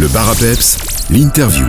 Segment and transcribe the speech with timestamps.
[0.00, 0.78] Le bar à peps,
[1.10, 1.66] l'interview.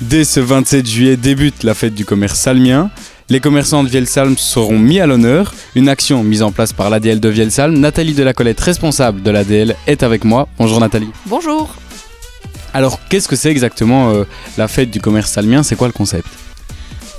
[0.00, 2.92] Dès ce 27 juillet débute la fête du commerce salmien.
[3.28, 5.52] Les commerçants de Vielsalm seront mis à l'honneur.
[5.74, 7.76] Une action mise en place par l'ADL de Vielsalm.
[7.80, 10.46] Nathalie Delacolette, responsable de l'ADL, est avec moi.
[10.58, 11.10] Bonjour Nathalie.
[11.26, 11.74] Bonjour.
[12.72, 14.22] Alors, qu'est-ce que c'est exactement euh,
[14.56, 15.64] la fête du commerce salmien?
[15.64, 16.28] C'est quoi le concept?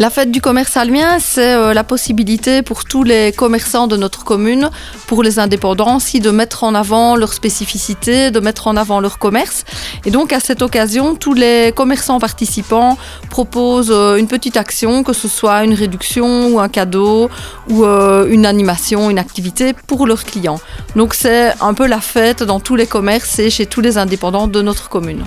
[0.01, 4.23] La fête du commerce salmien, c'est euh, la possibilité pour tous les commerçants de notre
[4.23, 4.69] commune,
[5.07, 9.19] pour les indépendants aussi, de mettre en avant leurs spécificités, de mettre en avant leur
[9.19, 9.65] commerce.
[10.05, 12.97] Et donc, à cette occasion, tous les commerçants participants
[13.29, 17.29] proposent euh, une petite action, que ce soit une réduction ou un cadeau
[17.67, 20.61] ou euh, une animation, une activité pour leurs clients.
[20.95, 24.47] Donc, c'est un peu la fête dans tous les commerces et chez tous les indépendants
[24.47, 25.25] de notre commune.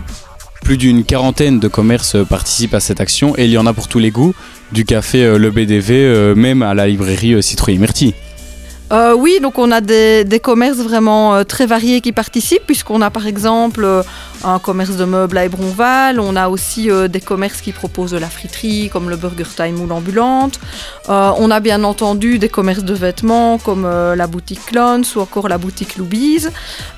[0.64, 3.88] Plus d'une quarantaine de commerces participent à cette action et il y en a pour
[3.88, 4.32] tous les goûts,
[4.72, 8.14] du café euh, Le BDV, euh, même à la librairie euh, Citrouille Myrtille.
[8.92, 13.10] Euh, oui, donc on a des, commerces vraiment euh, très variés qui participent, puisqu'on a
[13.10, 14.02] par exemple euh,
[14.44, 18.28] un commerce de meubles à Hébronval, on a aussi des commerces qui proposent de la
[18.28, 20.58] friterie, comme le Burger Time ou l'ambulante.
[21.08, 25.58] On a bien entendu des commerces de vêtements, comme la boutique Clones ou encore la
[25.58, 25.96] boutique.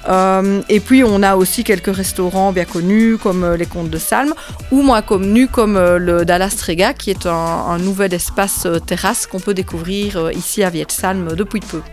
[0.08, 4.34] Euh, et puis on a aussi quelques restaurants bien connus, comme les Contes de Salm,
[4.70, 9.54] ou moins connus, comme le Dallas Trega, qui est un, nouvel espace terrasse qu'on peut
[9.54, 11.83] découvrir ici à Vietsalm depuis peu.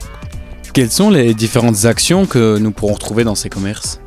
[0.73, 3.99] Quelles sont les différentes actions que nous pourrons retrouver dans ces commerces?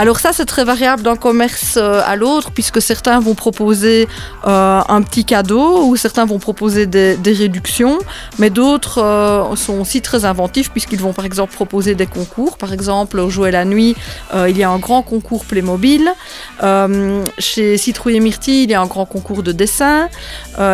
[0.00, 4.08] Alors ça, c'est très variable d'un commerce euh, à l'autre, puisque certains vont proposer
[4.46, 7.98] euh, un petit cadeau ou certains vont proposer des, réductions,
[8.38, 12.56] mais d'autres euh, sont aussi très inventifs, puisqu'ils vont par exemple proposer des concours.
[12.56, 13.94] Par exemple, au Jouer la nuit,
[14.48, 16.10] il y a un grand concours Playmobil.
[17.38, 20.08] Chez Citrouille et Myrtille, il y a un grand concours de dessin.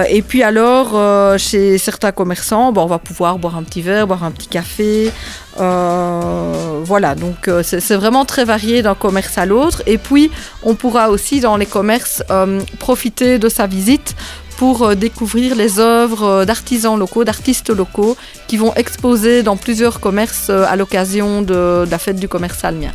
[0.08, 4.30] Et puis alors, chez certains commerçants, on va pouvoir boire un petit verre, boire un
[4.30, 5.12] petit café.
[5.60, 9.82] Euh, voilà, donc euh, c'est vraiment très varié d'un commerce à l'autre.
[9.86, 10.30] Et puis,
[10.62, 14.14] on pourra aussi dans les commerces euh, profiter de sa visite
[14.56, 18.16] pour découvrir les œuvres d'artisans locaux, d'artistes locaux
[18.48, 22.92] qui vont exposer dans plusieurs commerces à l'occasion de, la fête du commerce salmien.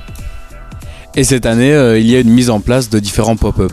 [1.13, 3.71] Et cette année, il y a une mise en place de différents pop-up.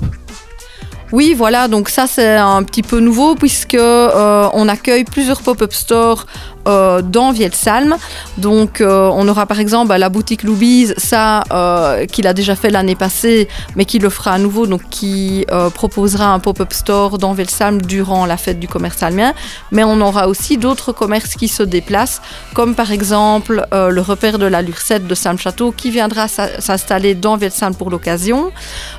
[1.10, 5.72] Oui, voilà, donc ça c'est un petit peu nouveau puisque euh, on accueille plusieurs pop-up
[5.72, 6.26] stores
[6.66, 7.96] euh, dans Vielsalm.
[8.36, 12.54] Donc euh, on aura par exemple à la boutique Louise, ça euh, qu'il a déjà
[12.54, 16.74] fait l'année passée, mais qui le fera à nouveau, donc qui euh, proposera un pop-up
[16.74, 19.32] store dans Vielsalm durant la fête du commerce salmien.
[19.72, 22.20] Mais on aura aussi d'autres commerces qui se déplacent,
[22.52, 27.38] comme par exemple euh, le repère de la Lurcette de Salm-Château qui viendra s'installer dans
[27.38, 28.52] Vielsalm pour l'occasion.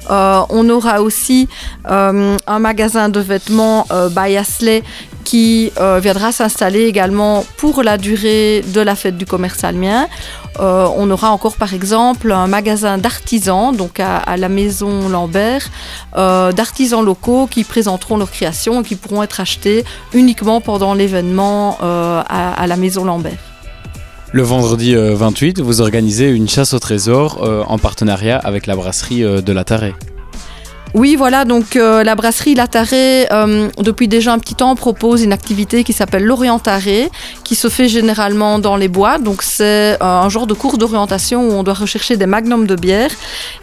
[0.09, 1.47] On aura aussi
[1.87, 1.98] euh,
[2.47, 4.83] un magasin de vêtements euh, by Asley
[5.23, 10.07] qui euh, viendra s'installer également pour la durée de la fête du commerce salmien.
[10.59, 15.69] Euh, on aura encore par exemple un magasin d'artisans, donc à, la maison Lambert,
[16.17, 21.77] euh, d'artisans locaux qui présenteront leurs créations et qui pourront être achetés uniquement pendant l'événement
[21.83, 23.37] euh, à, à la maison Lambert.
[24.31, 28.75] Le vendredi euh, 28, vous organisez une chasse au trésor euh, en partenariat avec la
[28.75, 29.95] brasserie euh, de la Tarée.
[30.95, 35.21] Oui, voilà, donc euh, la brasserie La Tarée, euh, depuis déjà un petit temps, propose
[35.21, 37.09] une activité qui s'appelle l'orientaré,
[37.49, 39.17] qui se fait généralement dans les bois.
[39.17, 42.75] Donc c'est euh, un genre de cours d'orientation où on doit rechercher des magnums de
[42.75, 43.09] bière.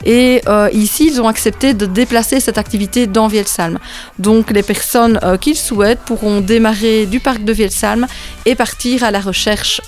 [0.05, 3.79] Et euh, ici, ils ont accepté de déplacer cette activité dans Vielsalm.
[4.19, 8.09] Donc les personnes euh, qui le souhaitent pourront démarrer du parc de Vielsalm
[8.45, 9.81] et partir à la recherche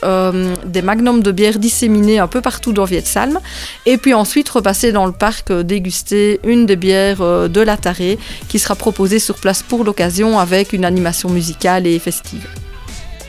[0.65, 3.41] des magnums de bière disséminés un peu partout dans Vielsalm.
[3.87, 8.19] Et puis ensuite repasser dans le parc, déguster une des bières euh, de la Tarée
[8.49, 12.47] qui sera proposée sur place pour l'occasion avec une animation musicale et festive.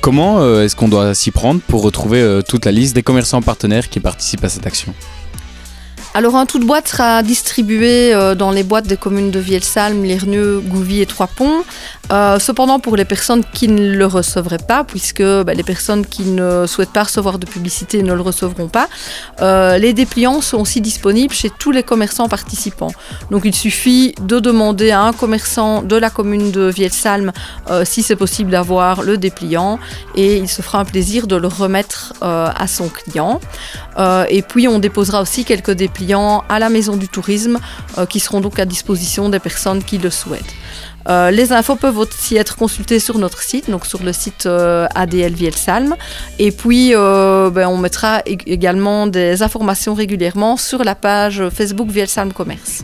[0.02, 3.42] Comment euh, est-ce qu'on doit s'y prendre pour retrouver euh, toute la liste des commerçants
[3.42, 4.94] partenaires qui participent à cette action?
[6.16, 10.04] Alors un tout de boîte sera distribué euh, dans les boîtes des communes de Vielsalm,
[10.04, 11.64] Lerneux, Gouvy et Trois-Ponts.
[12.12, 16.24] Euh, cependant, pour les personnes qui ne le recevraient pas, puisque bah, les personnes qui
[16.24, 18.90] ne souhaitent pas recevoir de publicité ne le recevront pas,
[19.42, 22.92] euh, les dépliants sont aussi disponibles chez tous les commerçants participants.
[23.30, 27.32] Donc il suffit de demander à un commerçant de la commune de Vielsalm
[27.84, 29.78] si c'est possible d'avoir le dépliant
[30.16, 33.40] et il se fera un plaisir de le remettre à son client.
[34.30, 35.99] Et puis on déposera aussi quelques dépliants
[36.50, 37.60] à la maison du tourisme
[37.98, 40.54] euh, qui seront donc à disposition des personnes qui le souhaitent.
[41.08, 44.86] Euh, les infos peuvent aussi être consultées sur notre site, donc sur le site euh,
[44.96, 45.96] ADL Vielsalm.
[46.38, 51.90] Et puis, euh, ben, on mettra ég- également des informations régulièrement sur la page Facebook
[51.90, 52.84] Vielsalm Commerce.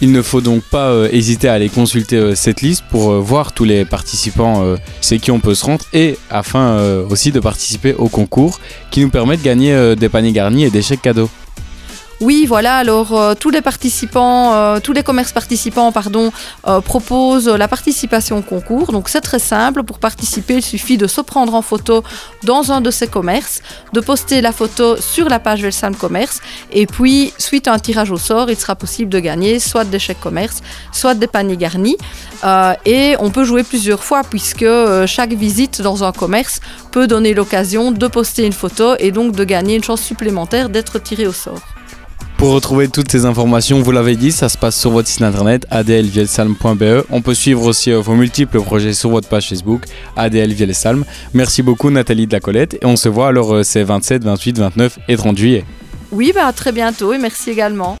[0.00, 3.84] Il ne faut donc pas hésiter à aller consulter cette liste pour voir tous les
[3.84, 6.76] participants chez qui on peut se rendre et afin
[7.08, 8.58] aussi de participer au concours
[8.90, 11.30] qui nous permet de gagner des paniers garnis et des chèques cadeaux.
[12.24, 12.78] Oui, voilà.
[12.78, 16.32] Alors, euh, tous les participants, euh, tous les commerces participants, pardon,
[16.66, 18.92] euh, proposent la participation au concours.
[18.92, 19.82] Donc, c'est très simple.
[19.82, 22.02] Pour participer, il suffit de se prendre en photo
[22.42, 23.60] dans un de ces commerces,
[23.92, 26.40] de poster la photo sur la page Velsam Commerce,
[26.72, 29.98] et puis, suite à un tirage au sort, il sera possible de gagner soit des
[29.98, 30.62] chèques commerce,
[30.92, 31.98] soit des paniers garnis.
[32.86, 34.66] et on peut jouer plusieurs fois puisque
[35.06, 36.60] chaque visite dans un commerce
[36.90, 40.98] peut donner l'occasion de poster une photo et donc de gagner une chance supplémentaire d'être
[40.98, 41.73] tiré au sort.
[42.44, 45.66] Pour retrouver toutes ces informations, vous l'avez dit, ça se passe sur votre site internet
[45.70, 47.06] adlvielsalm.be.
[47.08, 51.06] On peut suivre aussi euh, vos multiples projets sur votre page Facebook ADL Vielsalm.
[51.32, 54.58] Merci beaucoup Nathalie de la Colette et on se voit alors euh, c'est 27, 28,
[54.58, 55.64] 29 et 30 juillet.
[56.12, 57.96] Oui, bah, à très bientôt et merci également.